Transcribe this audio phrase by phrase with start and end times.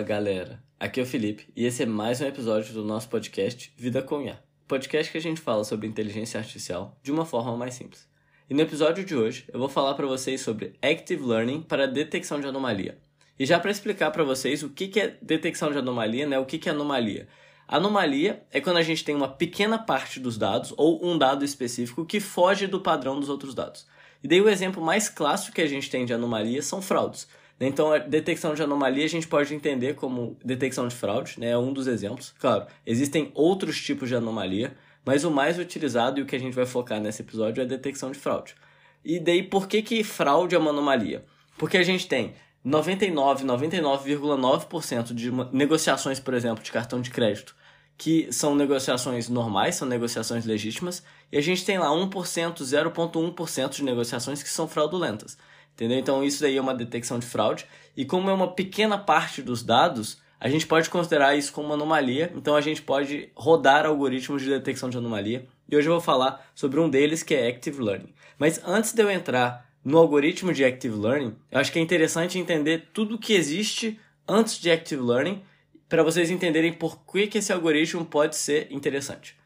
[0.00, 3.70] Fala galera, aqui é o Felipe e esse é mais um episódio do nosso podcast
[3.76, 7.74] Vida com IA, podcast que a gente fala sobre inteligência artificial de uma forma mais
[7.74, 8.08] simples.
[8.48, 12.40] E no episódio de hoje eu vou falar para vocês sobre Active Learning para detecção
[12.40, 12.96] de anomalia.
[13.38, 16.38] E já para explicar para vocês o que é detecção de anomalia, né?
[16.38, 17.28] O que é anomalia?
[17.68, 22.06] Anomalia é quando a gente tem uma pequena parte dos dados ou um dado específico
[22.06, 23.86] que foge do padrão dos outros dados.
[24.24, 27.28] E daí o exemplo mais clássico que a gente tem de anomalia são fraudes.
[27.60, 31.50] Então, a detecção de anomalia a gente pode entender como detecção de fraude, né?
[31.50, 32.34] É um dos exemplos.
[32.38, 34.74] Claro, existem outros tipos de anomalia,
[35.04, 37.68] mas o mais utilizado e o que a gente vai focar nesse episódio é a
[37.68, 38.54] detecção de fraude.
[39.04, 41.24] E daí, por que, que fraude é uma anomalia?
[41.58, 47.54] Porque a gente tem 99, 99,9% de negociações, por exemplo, de cartão de crédito,
[47.96, 53.84] que são negociações normais, são negociações legítimas, e a gente tem lá 1%, 0,1% de
[53.84, 55.36] negociações que são fraudulentas.
[55.80, 55.98] Entendeu?
[55.98, 57.64] Então isso daí é uma detecção de fraude.
[57.96, 61.74] E como é uma pequena parte dos dados, a gente pode considerar isso como uma
[61.74, 62.30] anomalia.
[62.36, 65.46] Então a gente pode rodar algoritmos de detecção de anomalia.
[65.66, 68.12] E hoje eu vou falar sobre um deles que é Active Learning.
[68.38, 72.38] Mas antes de eu entrar no algoritmo de Active Learning, eu acho que é interessante
[72.38, 75.42] entender tudo o que existe antes de Active Learning
[75.88, 79.39] para vocês entenderem por que, que esse algoritmo pode ser interessante.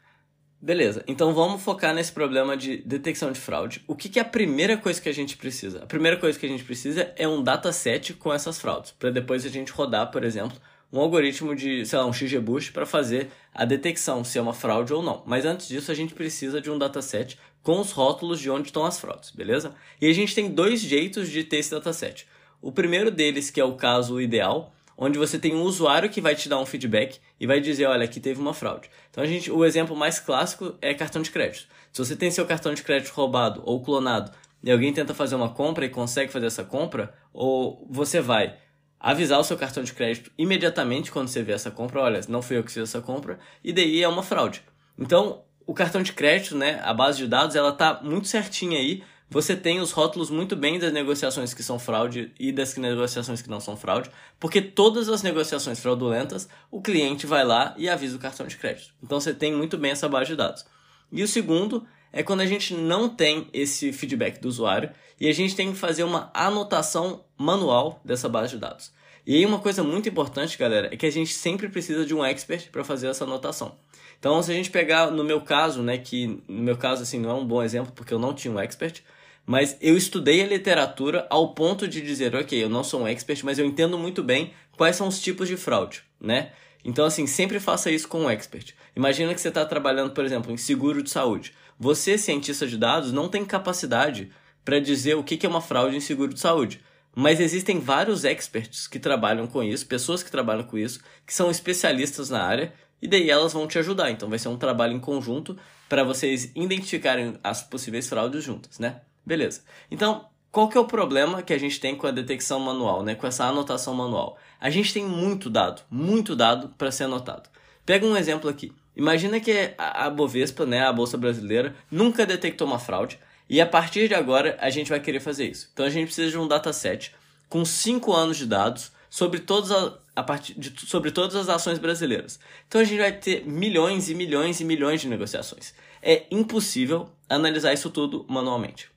[0.61, 3.83] Beleza, então vamos focar nesse problema de detecção de fraude.
[3.87, 5.83] O que, que é a primeira coisa que a gente precisa?
[5.83, 9.45] A primeira coisa que a gente precisa é um dataset com essas fraudes, para depois
[9.45, 10.57] a gente rodar, por exemplo,
[10.91, 14.93] um algoritmo de, sei lá, um XGBoost para fazer a detecção se é uma fraude
[14.93, 15.23] ou não.
[15.25, 18.85] Mas antes disso, a gente precisa de um dataset com os rótulos de onde estão
[18.85, 19.73] as fraudes, beleza?
[19.99, 22.27] E a gente tem dois jeitos de ter esse dataset.
[22.61, 26.35] O primeiro deles, que é o caso ideal, onde você tem um usuário que vai
[26.35, 28.89] te dar um feedback e vai dizer, olha, aqui teve uma fraude.
[29.09, 31.67] Então a gente, o exemplo mais clássico é cartão de crédito.
[31.91, 34.31] Se você tem seu cartão de crédito roubado ou clonado
[34.63, 38.57] e alguém tenta fazer uma compra e consegue fazer essa compra, ou você vai
[38.99, 42.57] avisar o seu cartão de crédito imediatamente quando você vê essa compra, olha, não fui
[42.57, 44.63] eu que fiz essa compra, e daí é uma fraude.
[44.97, 49.03] Então, o cartão de crédito, né, a base de dados, ela tá muito certinha aí
[49.35, 53.49] você tem os rótulos muito bem das negociações que são fraude e das negociações que
[53.49, 54.09] não são fraude,
[54.39, 58.93] porque todas as negociações fraudulentas, o cliente vai lá e avisa o cartão de crédito.
[59.03, 60.65] Então você tem muito bem essa base de dados.
[61.11, 65.33] E o segundo é quando a gente não tem esse feedback do usuário e a
[65.33, 68.93] gente tem que fazer uma anotação manual dessa base de dados.
[69.27, 72.23] E aí uma coisa muito importante, galera, é que a gente sempre precisa de um
[72.23, 73.75] expert para fazer essa anotação.
[74.17, 77.31] Então, se a gente pegar no meu caso, né, que no meu caso assim não
[77.31, 79.03] é um bom exemplo porque eu não tinha um expert,
[79.45, 83.43] mas eu estudei a literatura ao ponto de dizer, ok, eu não sou um expert,
[83.43, 86.51] mas eu entendo muito bem quais são os tipos de fraude, né?
[86.83, 88.73] Então, assim, sempre faça isso com um expert.
[88.95, 91.53] Imagina que você está trabalhando, por exemplo, em seguro de saúde.
[91.79, 94.31] Você, cientista de dados, não tem capacidade
[94.63, 96.81] para dizer o que é uma fraude em seguro de saúde.
[97.15, 101.49] Mas existem vários experts que trabalham com isso, pessoas que trabalham com isso, que são
[101.49, 104.11] especialistas na área, e daí elas vão te ajudar.
[104.11, 105.57] Então vai ser um trabalho em conjunto
[105.87, 109.01] para vocês identificarem as possíveis fraudes juntas, né?
[109.25, 109.63] Beleza.
[109.89, 113.15] Então, qual que é o problema que a gente tem com a detecção manual, né?
[113.15, 114.37] Com essa anotação manual?
[114.59, 117.49] A gente tem muito dado, muito dado para ser anotado.
[117.85, 118.71] Pega um exemplo aqui.
[118.95, 123.19] Imagina que a Bovespa, né, a bolsa brasileira, nunca detectou uma fraude
[123.49, 125.69] e a partir de agora a gente vai querer fazer isso.
[125.73, 127.13] Então a gente precisa de um dataset
[127.49, 131.77] com 5 anos de dados sobre todas, a, a partir de, sobre todas as ações
[131.77, 132.39] brasileiras.
[132.67, 135.73] Então a gente vai ter milhões e milhões e milhões de negociações.
[136.01, 138.94] É impossível analisar isso tudo manualmente.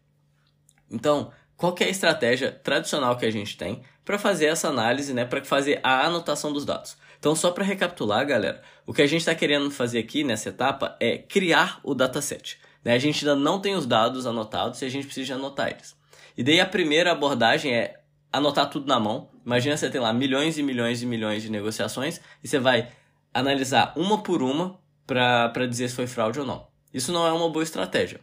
[0.90, 5.24] Então, qual é a estratégia tradicional que a gente tem para fazer essa análise, né,
[5.24, 6.96] para fazer a anotação dos dados?
[7.18, 10.96] Então, só para recapitular, galera, o que a gente está querendo fazer aqui nessa etapa
[11.00, 12.58] é criar o dataset.
[12.84, 12.94] Né?
[12.94, 15.96] A gente ainda não tem os dados anotados e a gente precisa anotar eles.
[16.36, 18.00] E daí a primeira abordagem é
[18.32, 19.28] anotar tudo na mão.
[19.44, 22.88] Imagina você tem lá milhões e milhões e milhões de negociações e você vai
[23.34, 26.68] analisar uma por uma para dizer se foi fraude ou não.
[26.94, 28.20] Isso não é uma boa estratégia.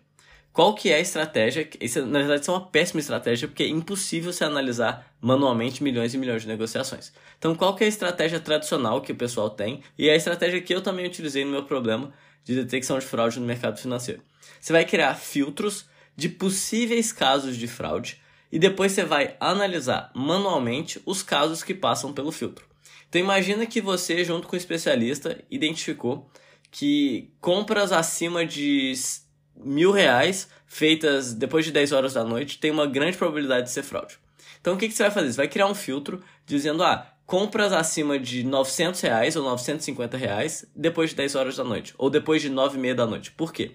[0.55, 1.67] Qual que é a estratégia?
[1.81, 6.13] Isso, na verdade, isso é uma péssima estratégia, porque é impossível se analisar manualmente milhões
[6.13, 7.11] e milhões de negociações.
[7.37, 9.83] Então, qual que é a estratégia tradicional que o pessoal tem?
[9.97, 12.13] E é a estratégia que eu também utilizei no meu problema
[12.45, 14.21] de detecção de fraude no mercado financeiro.
[14.61, 21.01] Você vai criar filtros de possíveis casos de fraude e depois você vai analisar manualmente
[21.05, 22.65] os casos que passam pelo filtro.
[23.09, 26.29] Então imagina que você, junto com o especialista, identificou
[26.71, 28.93] que compras acima de
[29.55, 33.83] mil reais feitas depois de 10 horas da noite tem uma grande probabilidade de ser
[33.83, 34.17] fraude.
[34.59, 35.31] Então o que, que você vai fazer?
[35.31, 40.65] Você vai criar um filtro dizendo, ah, compras acima de 900 reais ou 950 reais
[40.75, 43.31] depois de 10 horas da noite, ou depois de 9 e meia da noite.
[43.31, 43.71] Por quê?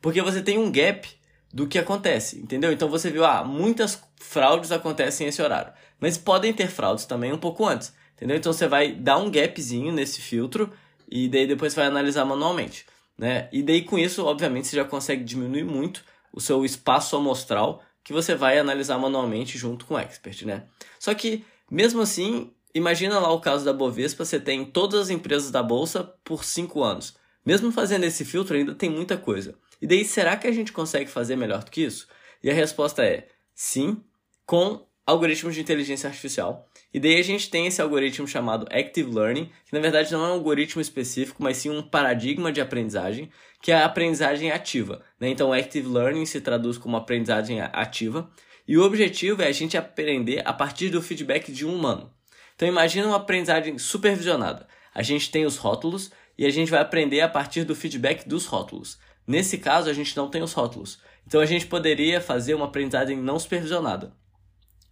[0.00, 1.08] Porque você tem um gap
[1.52, 2.72] do que acontece, entendeu?
[2.72, 7.38] Então você viu, ah, muitas fraudes acontecem nesse horário, mas podem ter fraudes também um
[7.38, 7.92] pouco antes.
[8.16, 8.36] entendeu?
[8.36, 10.72] Então você vai dar um gapzinho nesse filtro
[11.08, 12.86] e daí depois vai analisar manualmente,
[13.18, 13.48] né?
[13.52, 18.12] E daí com isso, obviamente, você já consegue diminuir muito o seu espaço amostral que
[18.12, 20.64] você vai analisar manualmente junto com o expert, né?
[20.98, 25.50] Só que mesmo assim, imagina lá o caso da Bovespa, você tem todas as empresas
[25.50, 27.16] da bolsa por cinco anos.
[27.44, 29.54] Mesmo fazendo esse filtro, ainda tem muita coisa.
[29.80, 32.08] E daí, será que a gente consegue fazer melhor do que isso?
[32.42, 34.02] E a resposta é sim,
[34.46, 36.68] com algoritmos de inteligência artificial.
[36.92, 40.28] E daí a gente tem esse algoritmo chamado Active Learning, que na verdade não é
[40.28, 43.30] um algoritmo específico, mas sim um paradigma de aprendizagem,
[43.60, 45.02] que é a aprendizagem ativa.
[45.18, 45.28] Né?
[45.28, 48.30] Então, Active Learning se traduz como aprendizagem ativa.
[48.66, 52.10] E o objetivo é a gente aprender a partir do feedback de um humano.
[52.54, 54.66] Então, imagina uma aprendizagem supervisionada.
[54.94, 58.46] A gente tem os rótulos e a gente vai aprender a partir do feedback dos
[58.46, 58.98] rótulos.
[59.26, 61.00] Nesse caso, a gente não tem os rótulos.
[61.26, 64.14] Então, a gente poderia fazer uma aprendizagem não supervisionada.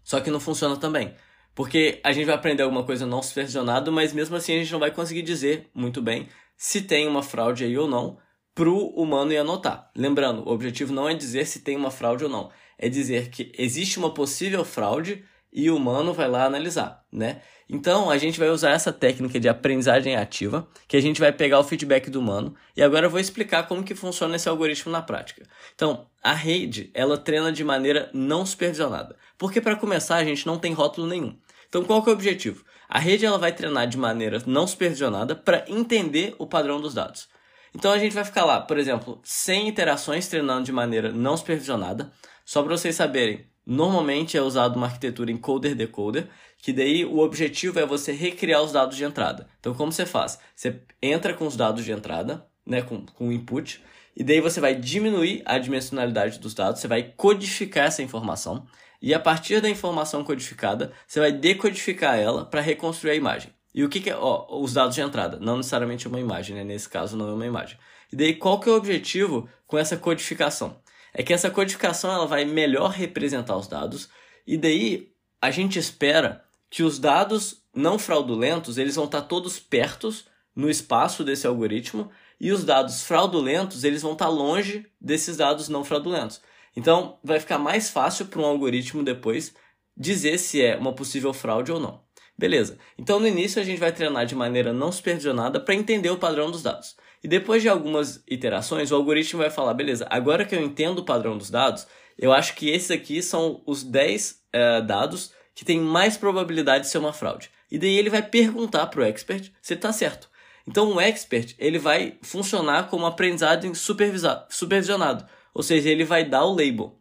[0.04, 1.14] Só que não funciona também.
[1.54, 4.81] Porque a gente vai aprender alguma coisa não supervisionada, mas mesmo assim a gente não
[4.81, 8.19] vai conseguir dizer muito bem se tem uma fraude aí ou não
[8.54, 9.90] para o humano ir anotar.
[9.96, 13.52] Lembrando, o objetivo não é dizer se tem uma fraude ou não, é dizer que
[13.56, 17.43] existe uma possível fraude e o humano vai lá analisar, né?
[17.69, 21.58] Então, a gente vai usar essa técnica de aprendizagem ativa, que a gente vai pegar
[21.58, 25.00] o feedback do humano, e agora eu vou explicar como que funciona esse algoritmo na
[25.00, 25.46] prática.
[25.75, 30.58] Então, a rede, ela treina de maneira não supervisionada, porque para começar a gente não
[30.58, 31.37] tem rótulo nenhum.
[31.69, 32.64] Então, qual que é o objetivo?
[32.88, 37.26] A rede ela vai treinar de maneira não supervisionada para entender o padrão dos dados.
[37.75, 42.12] Então a gente vai ficar lá, por exemplo, 100 interações treinando de maneira não supervisionada.
[42.44, 46.28] Só para vocês saberem, normalmente é usado uma arquitetura encoder-decoder,
[46.58, 49.48] que daí o objetivo é você recriar os dados de entrada.
[49.60, 50.38] Então como você faz?
[50.54, 53.82] Você entra com os dados de entrada, né, com, com o input,
[54.16, 58.66] e daí você vai diminuir a dimensionalidade dos dados, você vai codificar essa informação,
[59.00, 63.52] e a partir da informação codificada, você vai decodificar ela para reconstruir a imagem.
[63.74, 64.16] E o que, que é?
[64.16, 66.62] Ó, os dados de entrada, não necessariamente uma imagem, né?
[66.62, 67.78] Nesse caso não é uma imagem.
[68.12, 70.76] E daí qual que é o objetivo com essa codificação?
[71.12, 74.08] É que essa codificação ela vai melhor representar os dados
[74.46, 80.12] e daí a gente espera que os dados não fraudulentos eles vão estar todos perto
[80.54, 82.10] no espaço desse algoritmo
[82.40, 86.40] e os dados fraudulentos eles vão estar longe desses dados não fraudulentos.
[86.76, 89.54] Então vai ficar mais fácil para um algoritmo depois
[89.96, 92.00] dizer se é uma possível fraude ou não.
[92.36, 92.78] Beleza.
[92.98, 96.50] Então no início a gente vai treinar de maneira não supervisionada para entender o padrão
[96.50, 96.96] dos dados.
[97.22, 101.04] E depois de algumas iterações, o algoritmo vai falar: beleza, agora que eu entendo o
[101.04, 101.86] padrão dos dados,
[102.19, 106.90] eu acho que esses aqui são os 10 é, dados que têm mais probabilidade de
[106.90, 107.50] ser uma fraude.
[107.70, 110.30] E daí ele vai perguntar para o expert se está certo.
[110.66, 116.54] Então o expert ele vai funcionar como aprendizado supervisionado, ou seja, ele vai dar o
[116.54, 116.98] label.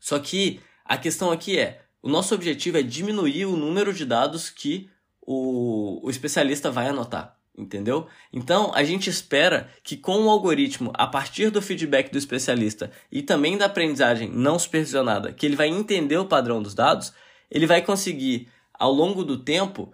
[0.00, 4.48] Só que a questão aqui é, o nosso objetivo é diminuir o número de dados
[4.48, 4.88] que
[5.20, 8.06] o, o especialista vai anotar, entendeu?
[8.32, 13.20] Então, a gente espera que com o algoritmo, a partir do feedback do especialista e
[13.20, 17.12] também da aprendizagem não supervisionada, que ele vai entender o padrão dos dados,
[17.50, 19.92] ele vai conseguir, ao longo do tempo,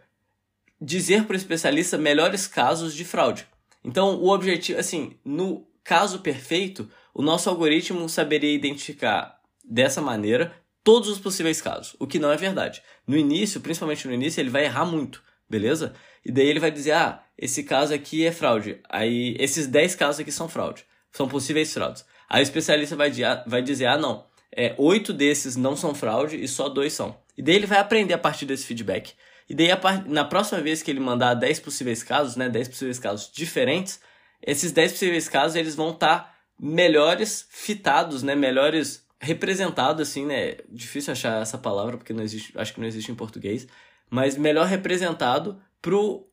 [0.80, 3.46] dizer para o especialista melhores casos de fraude.
[3.82, 11.08] Então, o objetivo, assim, no caso perfeito, o nosso algoritmo saberia identificar dessa maneira todos
[11.08, 12.82] os possíveis casos, o que não é verdade.
[13.06, 15.94] No início, principalmente no início, ele vai errar muito, beleza?
[16.24, 18.80] E daí ele vai dizer: "Ah, esse caso aqui é fraude".
[18.88, 22.04] Aí esses 10 casos aqui são fraude, são possíveis fraudes.
[22.28, 23.10] Aí o especialista vai,
[23.46, 27.16] vai dizer: "Ah, não, é, oito desses não são fraude e só dois são".
[27.36, 29.14] E daí ele vai aprender a partir desse feedback.
[29.48, 29.68] E daí,
[30.06, 34.00] na próxima vez que ele mandar 10 possíveis casos, né, 10 possíveis casos diferentes,
[34.42, 40.56] esses 10 possíveis casos eles vão estar tá melhores fitados, né, melhores representado, assim, né?
[40.68, 43.66] Difícil achar essa palavra porque não existe, acho que não existe em português,
[44.10, 46.28] mas melhor representado pro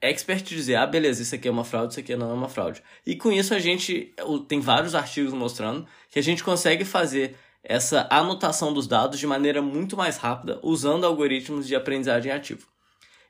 [0.00, 2.82] expert dizer, ah, beleza, isso aqui é uma fraude, isso aqui não é uma fraude.
[3.04, 4.14] E com isso a gente
[4.48, 9.60] tem vários artigos mostrando que a gente consegue fazer essa anotação dos dados de maneira
[9.60, 12.66] muito mais rápida usando algoritmos de aprendizagem ativo.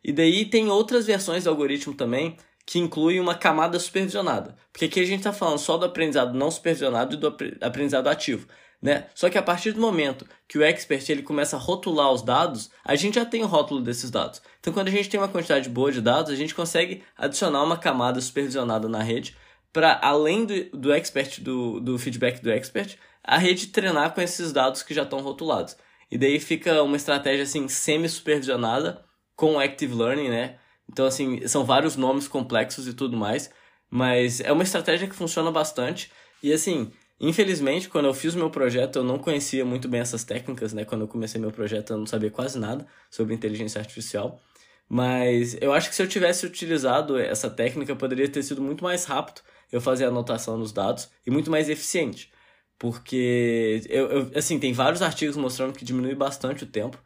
[0.04, 4.56] E daí tem outras versões do algoritmo também que incluem uma camada supervisionada.
[4.72, 7.28] Porque aqui a gente está falando só do aprendizado não supervisionado e do
[7.62, 8.46] aprendizado ativo
[8.80, 9.06] né?
[9.14, 12.70] Só que a partir do momento que o expert ele começa a rotular os dados,
[12.84, 14.42] a gente já tem o rótulo desses dados.
[14.60, 17.76] Então, quando a gente tem uma quantidade boa de dados, a gente consegue adicionar uma
[17.76, 19.36] camada supervisionada na rede
[19.72, 24.52] para, além do, do expert, do, do feedback do expert, a rede treinar com esses
[24.52, 25.76] dados que já estão rotulados.
[26.10, 29.04] E daí fica uma estratégia assim semi-supervisionada
[29.34, 30.58] com Active Learning, né?
[30.90, 33.50] Então, assim, são vários nomes complexos e tudo mais,
[33.90, 36.12] mas é uma estratégia que funciona bastante.
[36.42, 40.22] E assim, Infelizmente, quando eu fiz o meu projeto, eu não conhecia muito bem essas
[40.24, 40.84] técnicas, né?
[40.84, 44.40] Quando eu comecei meu projeto, eu não sabia quase nada sobre inteligência artificial.
[44.88, 49.04] Mas eu acho que se eu tivesse utilizado essa técnica, poderia ter sido muito mais
[49.04, 49.40] rápido
[49.72, 52.30] eu fazer a anotação nos dados e muito mais eficiente.
[52.78, 56.98] Porque, eu, eu, assim, tem vários artigos mostrando que diminui bastante o tempo.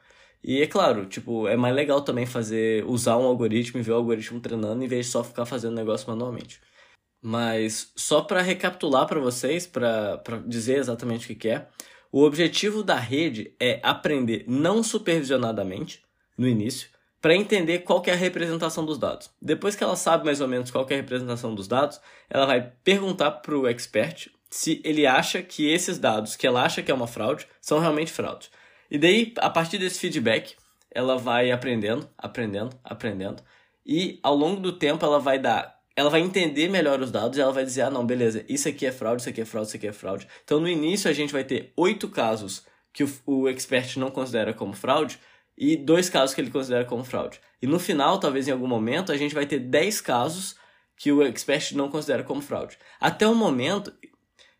[0.42, 3.96] E é claro, tipo, é mais legal também fazer, usar um algoritmo e ver o
[3.96, 6.60] algoritmo treinando em vez de só ficar fazendo o negócio manualmente.
[7.22, 11.66] Mas só para recapitular para vocês, para dizer exatamente o que, que é,
[12.10, 16.02] o objetivo da rede é aprender não supervisionadamente
[16.36, 16.88] no início,
[17.20, 19.30] para entender qual é a representação dos dados.
[19.40, 22.72] Depois que ela sabe mais ou menos qual é a representação dos dados, ela vai
[22.82, 26.94] perguntar para o expert se ele acha que esses dados que ela acha que é
[26.94, 28.50] uma fraude são realmente fraudes.
[28.90, 30.56] E daí, a partir desse feedback,
[30.90, 33.42] ela vai aprendendo, aprendendo, aprendendo,
[33.86, 37.40] e ao longo do tempo ela vai dar ela vai entender melhor os dados e
[37.40, 39.76] ela vai dizer: ah, não, beleza, isso aqui é fraude, isso aqui é fraude, isso
[39.76, 40.26] aqui é fraude.
[40.44, 44.52] Então, no início, a gente vai ter oito casos que o, o expert não considera
[44.52, 45.18] como fraude
[45.56, 47.40] e dois casos que ele considera como fraude.
[47.62, 50.56] E no final, talvez em algum momento, a gente vai ter dez casos
[50.96, 52.76] que o expert não considera como fraude.
[53.00, 53.92] Até o momento,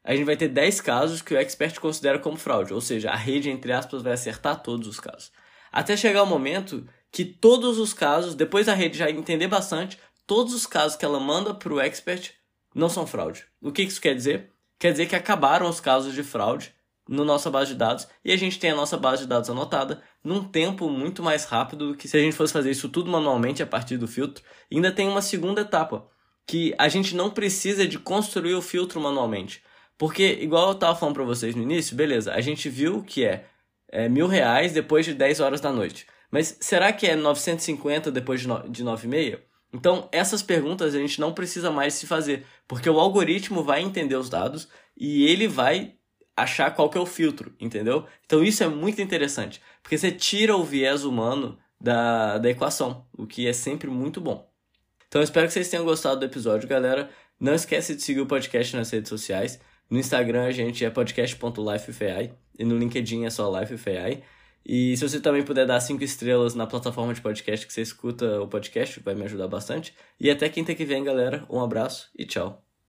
[0.03, 3.17] a gente vai ter 10 casos que o expert considera como fraude, ou seja, a
[3.17, 5.31] rede, entre aspas, vai acertar todos os casos.
[5.71, 9.99] Até chegar o momento que todos os casos, depois a rede já entender bastante,
[10.31, 12.35] todos os casos que ela manda para o expert
[12.73, 13.47] não são fraude.
[13.61, 14.53] O que isso quer dizer?
[14.79, 16.73] Quer dizer que acabaram os casos de fraude
[17.09, 20.01] na nossa base de dados e a gente tem a nossa base de dados anotada
[20.23, 23.61] num tempo muito mais rápido do que se a gente fosse fazer isso tudo manualmente
[23.61, 24.45] a partir do filtro.
[24.71, 26.07] E ainda tem uma segunda etapa,
[26.47, 29.65] que a gente não precisa de construir o filtro manualmente.
[29.99, 33.47] Porque, igual eu estava falando para vocês no início, beleza, a gente viu que é,
[33.89, 36.07] é mil reais depois de 10 horas da noite.
[36.31, 39.50] Mas será que é 950 depois de, no, de 9 e meia?
[39.73, 44.17] Então, essas perguntas a gente não precisa mais se fazer, porque o algoritmo vai entender
[44.17, 45.95] os dados e ele vai
[46.37, 48.07] achar qual que é o filtro, entendeu?
[48.25, 53.27] Então isso é muito interessante, porque você tira o viés humano da, da equação, o
[53.27, 54.51] que é sempre muito bom.
[55.09, 57.11] Então espero que vocês tenham gostado do episódio, galera.
[57.39, 59.61] Não esquece de seguir o podcast nas redes sociais.
[59.89, 64.23] No Instagram a gente é podcast.lifefai e no LinkedIn é só lifefai.
[64.65, 68.41] E se você também puder dar cinco estrelas na plataforma de podcast que você escuta
[68.41, 69.95] o podcast, vai me ajudar bastante.
[70.19, 71.47] E até quinta que vem, galera.
[71.51, 72.70] Um abraço e tchau.